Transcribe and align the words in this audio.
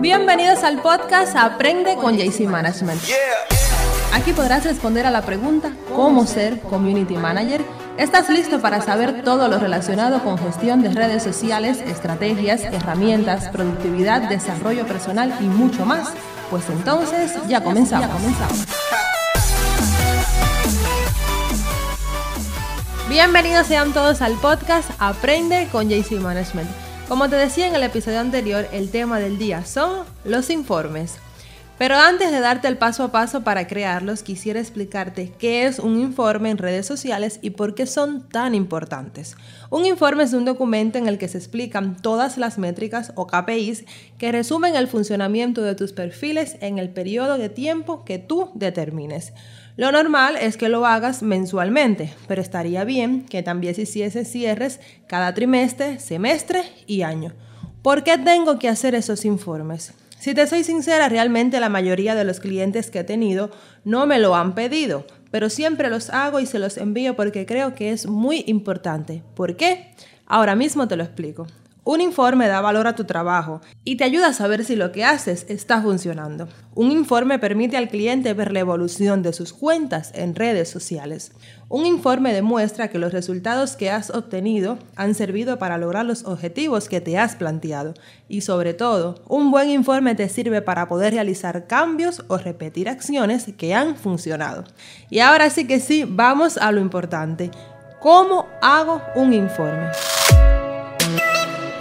Bienvenidos 0.00 0.64
al 0.64 0.80
podcast 0.80 1.36
Aprende 1.36 1.96
con 1.96 2.16
JC 2.16 2.48
Management. 2.48 3.02
Aquí 4.14 4.32
podrás 4.32 4.64
responder 4.64 5.04
a 5.04 5.10
la 5.10 5.20
pregunta 5.20 5.72
¿Cómo 5.94 6.26
ser 6.26 6.58
Community 6.60 7.18
Manager? 7.18 7.60
¿Estás 7.98 8.30
listo 8.30 8.62
para 8.62 8.80
saber 8.80 9.22
todo 9.22 9.48
lo 9.48 9.58
relacionado 9.58 10.24
con 10.24 10.38
gestión 10.38 10.82
de 10.82 10.88
redes 10.88 11.22
sociales, 11.22 11.82
estrategias, 11.82 12.62
herramientas, 12.62 13.48
productividad, 13.48 14.22
desarrollo 14.30 14.86
personal 14.86 15.34
y 15.38 15.44
mucho 15.44 15.84
más? 15.84 16.08
Pues 16.48 16.64
entonces 16.70 17.34
ya 17.46 17.62
comenzamos. 17.62 18.08
Ya 18.08 18.12
comenzamos. 18.14 18.58
Bienvenidos 23.10 23.66
sean 23.66 23.92
todos 23.92 24.22
al 24.22 24.32
podcast 24.36 24.90
Aprende 24.98 25.68
con 25.70 25.90
JC 25.90 26.12
Management. 26.12 26.89
Como 27.10 27.28
te 27.28 27.34
decía 27.34 27.66
en 27.66 27.74
el 27.74 27.82
episodio 27.82 28.20
anterior, 28.20 28.68
el 28.70 28.88
tema 28.88 29.18
del 29.18 29.36
día 29.36 29.64
son 29.64 30.04
los 30.24 30.48
informes. 30.48 31.18
Pero 31.76 31.96
antes 31.96 32.30
de 32.30 32.38
darte 32.38 32.68
el 32.68 32.78
paso 32.78 33.02
a 33.02 33.10
paso 33.10 33.42
para 33.42 33.66
crearlos, 33.66 34.22
quisiera 34.22 34.60
explicarte 34.60 35.32
qué 35.36 35.66
es 35.66 35.80
un 35.80 35.98
informe 35.98 36.50
en 36.50 36.58
redes 36.58 36.86
sociales 36.86 37.40
y 37.42 37.50
por 37.50 37.74
qué 37.74 37.86
son 37.86 38.28
tan 38.28 38.54
importantes. 38.54 39.34
Un 39.70 39.86
informe 39.86 40.22
es 40.22 40.34
un 40.34 40.44
documento 40.44 40.98
en 40.98 41.08
el 41.08 41.18
que 41.18 41.26
se 41.26 41.38
explican 41.38 41.96
todas 42.00 42.38
las 42.38 42.58
métricas 42.58 43.10
o 43.16 43.26
KPIs 43.26 43.86
que 44.16 44.30
resumen 44.30 44.76
el 44.76 44.86
funcionamiento 44.86 45.62
de 45.62 45.74
tus 45.74 45.92
perfiles 45.92 46.58
en 46.60 46.78
el 46.78 46.90
periodo 46.90 47.38
de 47.38 47.48
tiempo 47.48 48.04
que 48.04 48.20
tú 48.20 48.52
determines. 48.54 49.32
Lo 49.76 49.92
normal 49.92 50.36
es 50.36 50.56
que 50.56 50.68
lo 50.68 50.84
hagas 50.86 51.22
mensualmente, 51.22 52.12
pero 52.28 52.42
estaría 52.42 52.84
bien 52.84 53.24
que 53.24 53.42
también 53.42 53.74
se 53.74 53.82
hiciese 53.82 54.24
cierres 54.24 54.80
cada 55.06 55.32
trimestre, 55.34 56.00
semestre 56.00 56.62
y 56.86 57.02
año. 57.02 57.32
¿Por 57.82 58.02
qué 58.02 58.18
tengo 58.18 58.58
que 58.58 58.68
hacer 58.68 58.94
esos 58.94 59.24
informes? 59.24 59.94
Si 60.18 60.34
te 60.34 60.46
soy 60.46 60.64
sincera, 60.64 61.08
realmente 61.08 61.60
la 61.60 61.70
mayoría 61.70 62.14
de 62.14 62.24
los 62.24 62.40
clientes 62.40 62.90
que 62.90 62.98
he 62.98 63.04
tenido 63.04 63.50
no 63.84 64.06
me 64.06 64.18
lo 64.18 64.34
han 64.34 64.54
pedido, 64.54 65.06
pero 65.30 65.48
siempre 65.48 65.88
los 65.88 66.10
hago 66.10 66.40
y 66.40 66.46
se 66.46 66.58
los 66.58 66.76
envío 66.76 67.16
porque 67.16 67.46
creo 67.46 67.74
que 67.74 67.90
es 67.90 68.06
muy 68.06 68.44
importante. 68.46 69.22
¿Por 69.34 69.56
qué? 69.56 69.94
Ahora 70.26 70.56
mismo 70.56 70.88
te 70.88 70.96
lo 70.96 71.04
explico. 71.04 71.46
Un 71.90 72.00
informe 72.00 72.46
da 72.46 72.60
valor 72.60 72.86
a 72.86 72.94
tu 72.94 73.02
trabajo 73.02 73.62
y 73.82 73.96
te 73.96 74.04
ayuda 74.04 74.28
a 74.28 74.32
saber 74.32 74.64
si 74.64 74.76
lo 74.76 74.92
que 74.92 75.04
haces 75.04 75.44
está 75.48 75.82
funcionando. 75.82 76.46
Un 76.76 76.92
informe 76.92 77.40
permite 77.40 77.76
al 77.76 77.88
cliente 77.88 78.32
ver 78.32 78.52
la 78.52 78.60
evolución 78.60 79.24
de 79.24 79.32
sus 79.32 79.52
cuentas 79.52 80.12
en 80.14 80.36
redes 80.36 80.68
sociales. 80.68 81.32
Un 81.68 81.86
informe 81.86 82.32
demuestra 82.32 82.90
que 82.90 83.00
los 83.00 83.12
resultados 83.12 83.74
que 83.74 83.90
has 83.90 84.10
obtenido 84.10 84.78
han 84.94 85.16
servido 85.16 85.58
para 85.58 85.78
lograr 85.78 86.04
los 86.04 86.24
objetivos 86.26 86.88
que 86.88 87.00
te 87.00 87.18
has 87.18 87.34
planteado. 87.34 87.94
Y 88.28 88.42
sobre 88.42 88.72
todo, 88.72 89.24
un 89.26 89.50
buen 89.50 89.68
informe 89.68 90.14
te 90.14 90.28
sirve 90.28 90.62
para 90.62 90.86
poder 90.86 91.14
realizar 91.14 91.66
cambios 91.66 92.22
o 92.28 92.38
repetir 92.38 92.88
acciones 92.88 93.46
que 93.58 93.74
han 93.74 93.96
funcionado. 93.96 94.62
Y 95.10 95.18
ahora 95.18 95.50
sí 95.50 95.66
que 95.66 95.80
sí, 95.80 96.04
vamos 96.06 96.56
a 96.56 96.70
lo 96.70 96.80
importante. 96.80 97.50
¿Cómo 97.98 98.46
hago 98.62 99.02
un 99.16 99.32
informe? 99.32 99.88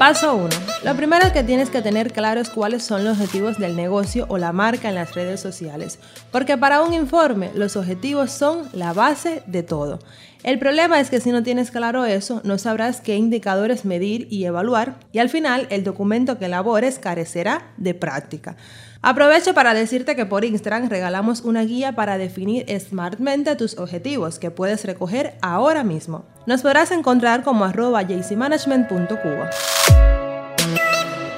Paso 0.00 0.34
1. 0.34 0.48
Lo 0.82 0.96
primero 0.96 1.30
que 1.30 1.42
tienes 1.42 1.68
que 1.68 1.82
tener 1.82 2.10
claro 2.10 2.40
es 2.40 2.48
cuáles 2.48 2.82
son 2.82 3.04
los 3.04 3.18
objetivos 3.18 3.58
del 3.58 3.76
negocio 3.76 4.24
o 4.30 4.38
la 4.38 4.50
marca 4.50 4.88
en 4.88 4.94
las 4.94 5.14
redes 5.14 5.40
sociales, 5.40 5.98
porque 6.32 6.56
para 6.56 6.80
un 6.80 6.94
informe 6.94 7.50
los 7.54 7.76
objetivos 7.76 8.30
son 8.30 8.66
la 8.72 8.94
base 8.94 9.42
de 9.46 9.62
todo. 9.62 9.98
El 10.42 10.58
problema 10.58 11.00
es 11.00 11.10
que 11.10 11.20
si 11.20 11.32
no 11.32 11.42
tienes 11.42 11.70
claro 11.70 12.06
eso, 12.06 12.40
no 12.44 12.56
sabrás 12.56 13.02
qué 13.02 13.16
indicadores 13.16 13.84
medir 13.84 14.26
y 14.30 14.46
evaluar, 14.46 14.96
y 15.12 15.18
al 15.18 15.28
final 15.28 15.66
el 15.68 15.84
documento 15.84 16.38
que 16.38 16.46
elabores 16.46 16.98
carecerá 16.98 17.74
de 17.76 17.92
práctica. 17.92 18.56
Aprovecho 19.02 19.54
para 19.54 19.72
decirte 19.72 20.14
que 20.14 20.26
por 20.26 20.44
Instagram 20.44 20.90
regalamos 20.90 21.40
una 21.40 21.62
guía 21.62 21.92
para 21.92 22.18
definir 22.18 22.66
smartmente 22.78 23.56
tus 23.56 23.78
objetivos 23.78 24.38
que 24.38 24.50
puedes 24.50 24.84
recoger 24.84 25.38
ahora 25.40 25.84
mismo. 25.84 26.26
Nos 26.44 26.60
podrás 26.60 26.90
encontrar 26.90 27.42
como 27.42 27.64
arroba 27.64 28.02
jcmanagement.cuba. 28.02 29.48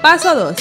Paso 0.00 0.36
2. 0.36 0.54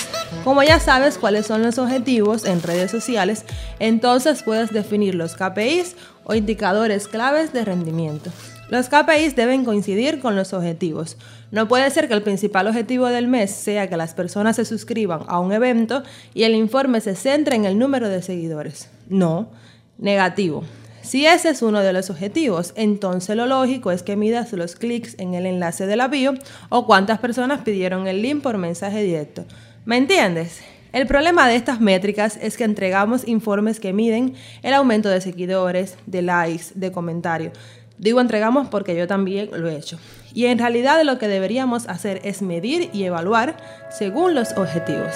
Como 0.44 0.64
ya 0.64 0.80
sabes 0.80 1.20
cuáles 1.20 1.46
son 1.46 1.62
los 1.62 1.78
objetivos 1.78 2.46
en 2.46 2.64
redes 2.64 2.90
sociales, 2.90 3.46
entonces 3.78 4.42
puedes 4.42 4.74
definir 4.74 5.14
los 5.14 5.36
KPIs 5.36 5.96
o 6.24 6.34
indicadores 6.34 7.08
claves 7.08 7.54
de 7.54 7.64
rendimiento. 7.64 8.32
Los 8.70 8.90
KPIs 8.90 9.38
deben 9.38 9.64
coincidir 9.64 10.20
con 10.20 10.36
los 10.36 10.52
objetivos. 10.52 11.16
No 11.52 11.70
puede 11.70 11.90
ser 11.90 12.10
que 12.10 12.14
el 12.14 12.22
principal 12.22 12.68
objetivo 12.68 13.08
del 13.08 13.28
mes 13.28 13.52
sea 13.52 13.88
que 13.88 13.96
las 13.96 14.14
personas 14.14 14.58
se 14.58 14.66
suscriban 14.66 15.22
a 15.28 15.40
un 15.40 15.54
evento 15.54 16.04
y 16.34 16.44
el 16.44 16.54
informe 16.54 17.00
se 17.00 17.16
centre 17.16 17.56
en 17.56 17.64
el 17.64 17.80
número 17.80 18.10
de 18.10 18.22
seguidores. 18.22 18.90
No, 19.08 19.50
negativo. 19.98 20.66
Si 21.02 21.26
ese 21.26 21.48
es 21.50 21.62
uno 21.62 21.80
de 21.80 21.94
los 21.94 22.10
objetivos, 22.10 22.74
entonces 22.76 23.38
lo 23.38 23.46
lógico 23.46 23.92
es 23.92 24.04
que 24.04 24.18
midas 24.18 24.52
los 24.52 24.76
clics 24.76 25.16
en 25.18 25.36
el 25.36 25.46
enlace 25.46 25.86
de 25.86 25.96
la 25.96 26.10
bio 26.10 26.34
o 26.68 26.86
cuántas 26.86 27.20
personas 27.20 27.62
pidieron 27.62 28.08
el 28.08 28.22
link 28.22 28.44
por 28.44 28.58
mensaje 28.58 29.02
directo. 29.02 29.46
¿Me 29.86 29.96
entiendes? 29.96 30.60
El 30.92 31.08
problema 31.08 31.48
de 31.48 31.56
estas 31.56 31.80
métricas 31.80 32.38
es 32.42 32.58
que 32.58 32.66
entregamos 32.66 33.26
informes 33.26 33.80
que 33.80 33.94
miden 33.94 34.34
el 34.64 34.74
aumento 34.74 35.08
de 35.08 35.22
seguidores, 35.22 35.96
de 36.06 36.22
likes, 36.22 36.66
de 36.76 36.92
comentarios. 36.92 37.54
Digo 37.98 38.22
entregamos 38.22 38.68
porque 38.68 38.96
yo 38.96 39.08
también 39.08 39.50
lo 39.54 39.70
he 39.70 39.76
hecho. 39.76 39.98
Y 40.34 40.46
en 40.46 40.60
realidad 40.60 41.02
lo 41.04 41.18
que 41.18 41.28
deberíamos 41.28 41.88
hacer 41.88 42.22
es 42.24 42.42
medir 42.42 42.90
y 42.94 43.04
evaluar 43.04 43.58
según 43.90 44.36
los 44.36 44.52
objetivos. 44.52 45.14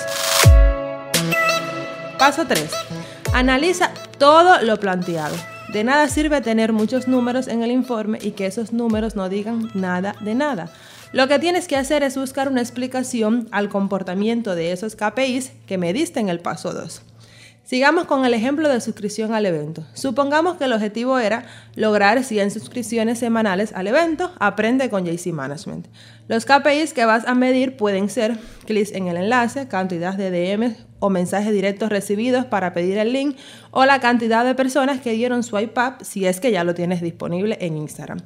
Paso 2.17 2.45
3. 2.47 2.69
Analiza 3.33 3.91
todo 4.17 4.61
lo 4.61 4.77
planteado. 4.77 5.35
De 5.73 5.83
nada 5.83 6.07
sirve 6.09 6.41
tener 6.41 6.73
muchos 6.73 7.07
números 7.07 7.47
en 7.47 7.63
el 7.63 7.71
informe 7.71 8.19
y 8.21 8.31
que 8.31 8.45
esos 8.45 8.73
números 8.73 9.15
no 9.15 9.29
digan 9.29 9.71
nada 9.73 10.15
de 10.19 10.35
nada. 10.35 10.69
Lo 11.13 11.27
que 11.27 11.39
tienes 11.39 11.67
que 11.67 11.77
hacer 11.77 12.03
es 12.03 12.17
buscar 12.17 12.47
una 12.47 12.61
explicación 12.61 13.47
al 13.51 13.69
comportamiento 13.69 14.55
de 14.55 14.71
esos 14.71 14.95
KPIs 14.95 15.51
que 15.67 15.77
mediste 15.77 16.19
en 16.19 16.29
el 16.29 16.39
paso 16.39 16.73
2. 16.73 17.01
Sigamos 17.71 18.03
con 18.03 18.25
el 18.25 18.33
ejemplo 18.33 18.67
de 18.67 18.81
suscripción 18.81 19.33
al 19.33 19.45
evento. 19.45 19.85
Supongamos 19.93 20.57
que 20.57 20.65
el 20.65 20.73
objetivo 20.73 21.17
era 21.19 21.45
lograr 21.75 22.21
100 22.21 22.51
suscripciones 22.51 23.17
semanales 23.17 23.71
al 23.73 23.87
evento 23.87 24.33
Aprende 24.39 24.89
con 24.89 25.05
JC 25.05 25.27
Management. 25.27 25.87
Los 26.27 26.43
KPIs 26.43 26.91
que 26.91 27.05
vas 27.05 27.25
a 27.25 27.33
medir 27.33 27.77
pueden 27.77 28.09
ser 28.09 28.37
clics 28.65 28.91
en 28.91 29.07
el 29.07 29.15
enlace, 29.15 29.69
cantidad 29.69 30.15
de 30.15 30.31
DMs 30.31 30.90
o 31.01 31.09
mensajes 31.09 31.51
directos 31.51 31.89
recibidos 31.89 32.45
para 32.45 32.73
pedir 32.73 32.97
el 32.97 33.11
link 33.11 33.35
o 33.71 33.83
la 33.83 33.99
cantidad 33.99 34.45
de 34.45 34.55
personas 34.55 35.01
que 35.01 35.11
dieron 35.11 35.43
swipe 35.43 35.77
up 35.81 36.05
si 36.05 36.25
es 36.25 36.39
que 36.39 36.53
ya 36.53 36.63
lo 36.63 36.73
tienes 36.73 37.01
disponible 37.01 37.57
en 37.59 37.75
Instagram. 37.75 38.21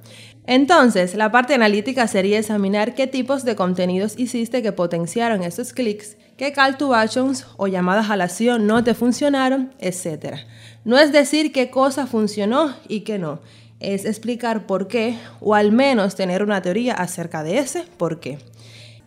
Entonces, 0.45 1.15
la 1.15 1.31
parte 1.31 1.55
analítica 1.55 2.07
sería 2.07 2.37
examinar 2.37 2.93
qué 2.93 3.07
tipos 3.07 3.43
de 3.43 3.55
contenidos 3.55 4.13
hiciste 4.19 4.61
que 4.61 4.71
potenciaron 4.71 5.41
esos 5.41 5.73
clics 5.73 6.17
qué 6.37 6.51
call 6.51 6.77
to 6.77 6.93
actions 6.93 7.45
o 7.57 7.67
llamadas 7.67 8.09
a 8.09 8.17
la 8.17 8.25
acción 8.25 8.67
no 8.67 8.83
te 8.83 8.93
funcionaron, 8.93 9.73
etc. 9.79 10.35
No 10.83 10.97
es 10.97 11.11
decir 11.11 11.51
qué 11.51 11.69
cosa 11.69 12.07
funcionó 12.07 12.75
y 12.87 13.01
qué 13.01 13.17
no, 13.17 13.39
es 13.79 14.05
explicar 14.05 14.65
por 14.65 14.87
qué 14.87 15.17
o 15.39 15.55
al 15.55 15.71
menos 15.71 16.15
tener 16.15 16.43
una 16.43 16.61
teoría 16.61 16.93
acerca 16.93 17.43
de 17.43 17.59
ese 17.59 17.83
por 17.97 18.19
qué. 18.19 18.39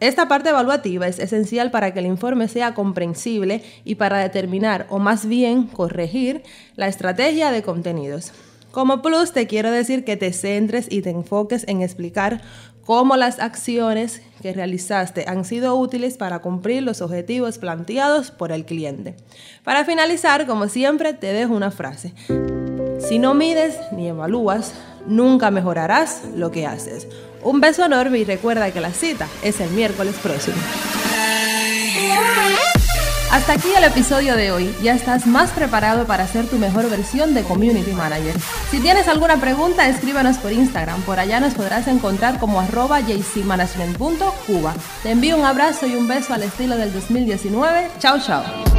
Esta 0.00 0.28
parte 0.28 0.50
evaluativa 0.50 1.08
es 1.08 1.18
esencial 1.18 1.70
para 1.70 1.92
que 1.92 1.98
el 1.98 2.06
informe 2.06 2.46
sea 2.48 2.74
comprensible 2.74 3.62
y 3.84 3.96
para 3.96 4.18
determinar 4.18 4.86
o 4.90 4.98
más 4.98 5.26
bien 5.26 5.64
corregir 5.66 6.42
la 6.76 6.86
estrategia 6.86 7.50
de 7.50 7.62
contenidos. 7.62 8.32
Como 8.70 9.02
plus 9.02 9.32
te 9.32 9.46
quiero 9.46 9.70
decir 9.72 10.04
que 10.04 10.16
te 10.16 10.32
centres 10.32 10.86
y 10.88 11.02
te 11.02 11.10
enfoques 11.10 11.64
en 11.66 11.82
explicar 11.82 12.42
cómo 12.84 13.16
las 13.16 13.40
acciones 13.40 14.22
que 14.40 14.52
realizaste 14.52 15.24
han 15.26 15.44
sido 15.44 15.74
útiles 15.74 16.16
para 16.16 16.38
cumplir 16.38 16.82
los 16.84 17.00
objetivos 17.00 17.58
planteados 17.58 18.30
por 18.30 18.52
el 18.52 18.64
cliente. 18.64 19.16
Para 19.64 19.84
finalizar, 19.84 20.46
como 20.46 20.68
siempre, 20.68 21.12
te 21.12 21.32
dejo 21.32 21.54
una 21.54 21.70
frase. 21.70 22.14
Si 23.00 23.18
no 23.18 23.34
mides 23.34 23.76
ni 23.92 24.08
evalúas, 24.08 24.74
nunca 25.08 25.50
mejorarás 25.50 26.22
lo 26.36 26.50
que 26.50 26.66
haces. 26.66 27.08
Un 27.42 27.60
beso 27.60 27.84
enorme 27.84 28.18
y 28.18 28.24
recuerda 28.24 28.70
que 28.70 28.80
la 28.80 28.92
cita 28.92 29.26
es 29.42 29.60
el 29.60 29.70
miércoles 29.70 30.16
próximo. 30.22 30.56
Hasta 33.30 33.52
aquí 33.52 33.68
el 33.76 33.84
episodio 33.84 34.36
de 34.36 34.50
hoy. 34.50 34.74
Ya 34.82 34.94
estás 34.94 35.26
más 35.26 35.50
preparado 35.50 36.06
para 36.06 36.26
ser 36.26 36.46
tu 36.46 36.56
mejor 36.56 36.88
versión 36.88 37.34
de 37.34 37.42
Community 37.42 37.92
Manager. 37.92 38.34
Si 38.70 38.80
tienes 38.80 39.06
alguna 39.06 39.36
pregunta, 39.36 39.86
escríbanos 39.86 40.38
por 40.38 40.52
Instagram. 40.52 41.02
Por 41.02 41.20
allá 41.20 41.38
nos 41.38 41.54
podrás 41.54 41.88
encontrar 41.88 42.38
como 42.38 42.58
arroba 42.58 43.00
jcmanagement.cuba. 43.02 44.74
Te 45.02 45.10
envío 45.10 45.36
un 45.36 45.44
abrazo 45.44 45.86
y 45.86 45.94
un 45.94 46.08
beso 46.08 46.32
al 46.32 46.42
estilo 46.42 46.76
del 46.76 46.92
2019. 46.92 47.90
Chao, 47.98 48.18
chao. 48.18 48.77